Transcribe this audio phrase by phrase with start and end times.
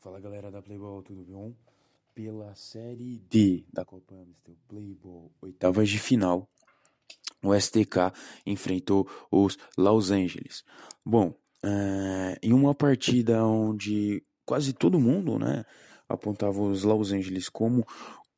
[0.00, 1.52] Fala galera da Playball, tudo bom?
[2.14, 6.48] Pela série D da Copa Amstel Playball, oitavas de final,
[7.42, 8.10] o STK
[8.46, 10.64] enfrentou os Los Angeles.
[11.04, 15.66] Bom, é, em uma partida onde quase todo mundo né,
[16.08, 17.86] apontava os Los Angeles como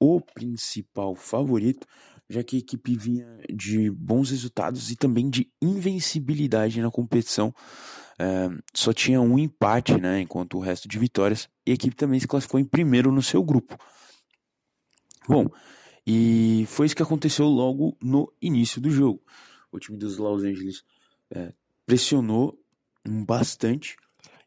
[0.03, 1.87] o principal favorito,
[2.29, 7.55] já que a equipe vinha de bons resultados e também de invencibilidade na competição.
[8.19, 12.19] É, só tinha um empate, né, enquanto o resto de vitórias, e a equipe também
[12.19, 13.79] se classificou em primeiro no seu grupo.
[15.29, 15.47] Bom,
[16.05, 19.23] e foi isso que aconteceu logo no início do jogo.
[19.71, 20.83] O time dos Los Angeles
[21.31, 21.53] é,
[21.87, 22.59] pressionou
[23.07, 23.97] bastante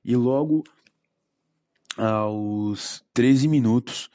[0.03, 0.65] e logo
[1.97, 4.09] aos 13 minutos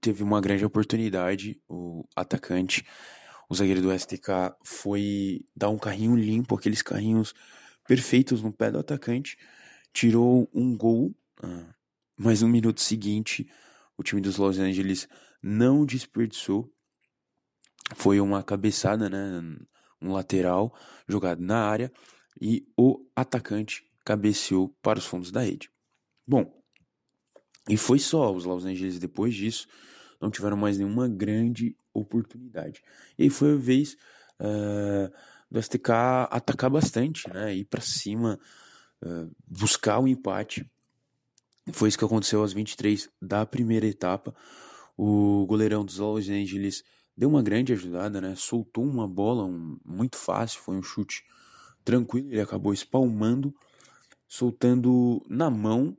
[0.00, 1.60] teve uma grande oportunidade.
[1.68, 2.84] O atacante,
[3.48, 7.34] o zagueiro do STK, foi dar um carrinho limpo, aqueles carrinhos
[7.86, 9.36] perfeitos no pé do atacante,
[9.92, 11.74] tirou um gol, ah,
[12.16, 13.48] mas no minuto seguinte
[13.96, 15.08] o time dos Los Angeles
[15.42, 16.72] não desperdiçou.
[17.94, 19.56] Foi uma cabeçada, né?
[20.00, 20.74] Um lateral
[21.06, 21.92] jogado na área
[22.40, 25.70] e o atacante cabeceou para os fundos da rede.
[26.26, 26.61] Bom,
[27.68, 28.34] e foi só.
[28.34, 29.66] Os Los Angeles, depois disso,
[30.20, 32.82] não tiveram mais nenhuma grande oportunidade.
[33.18, 33.96] E aí foi a vez
[34.40, 35.12] uh,
[35.50, 35.90] do STK
[36.30, 37.54] atacar bastante, né?
[37.54, 38.38] Ir para cima,
[39.04, 40.68] uh, buscar o um empate.
[41.72, 44.34] Foi isso que aconteceu aos 23 da primeira etapa.
[44.96, 46.82] O goleirão dos Los Angeles
[47.16, 48.34] deu uma grande ajudada, né?
[48.36, 51.22] Soltou uma bola um, muito fácil, foi um chute
[51.84, 53.54] tranquilo, ele acabou espalmando,
[54.28, 55.96] soltando na mão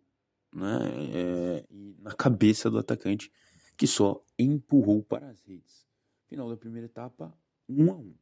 [0.53, 0.79] né,
[1.13, 1.65] é,
[1.99, 3.31] na cabeça do atacante,
[3.75, 5.87] que só empurrou para as redes.
[6.27, 7.35] Final da primeira etapa,
[7.67, 8.13] 1 a 1.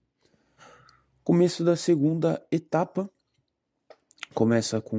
[1.23, 3.09] Começo da segunda etapa
[4.33, 4.97] começa com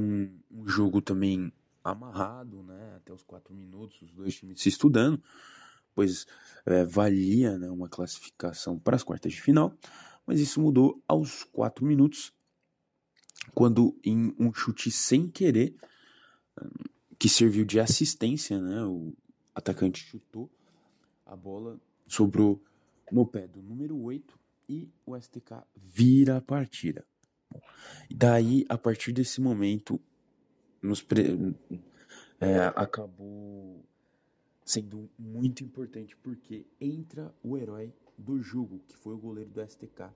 [0.51, 5.21] um jogo também amarrado, né, até os quatro minutos, os dois times se estudando,
[5.95, 6.27] pois
[6.65, 9.77] é, valia né, uma classificação para as quartas de final,
[10.27, 12.33] mas isso mudou aos quatro minutos,
[13.55, 15.75] quando em um chute sem querer,
[17.23, 18.83] que serviu de assistência, né?
[18.83, 19.15] O
[19.55, 20.51] atacante chutou,
[21.25, 22.61] a bola sobrou
[23.13, 24.37] no pé do número 8
[24.69, 27.07] e o STK vira a partida.
[28.11, 30.01] Daí, a partir desse momento,
[30.83, 31.55] nos pre...
[32.41, 33.87] é, acabou
[34.65, 40.11] sendo muito importante porque entra o herói do jogo, que foi o goleiro do STK,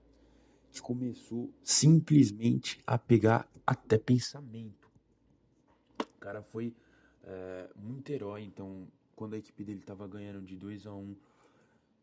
[0.73, 4.91] que começou simplesmente a pegar até pensamento.
[6.01, 6.75] O cara foi
[7.27, 8.41] é, muito herói.
[8.43, 11.15] Então, quando a equipe dele estava ganhando de 2 a 1 um,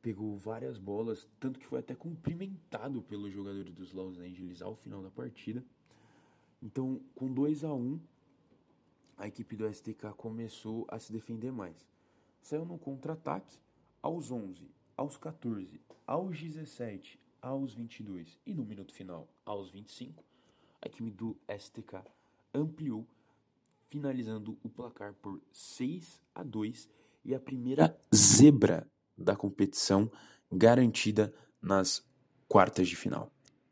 [0.02, 5.02] pegou várias bolas, tanto que foi até cumprimentado pelos jogadores dos Los Angeles ao final
[5.02, 5.64] da partida.
[6.62, 8.00] Então, com 2 a 1 um,
[9.16, 11.86] a equipe do STK começou a se defender mais.
[12.42, 13.58] Saiu no contra-ataque
[14.02, 20.22] aos 11, aos 14, aos 17, aos 22 e no minuto final aos 25,
[20.82, 22.02] a equipe do STK
[22.52, 23.06] ampliou
[23.94, 26.88] finalizando o placar por 6 a 2
[27.24, 28.84] e a primeira zebra
[29.16, 30.10] da competição
[30.50, 31.32] garantida
[31.62, 32.04] nas
[32.48, 33.30] quartas de final.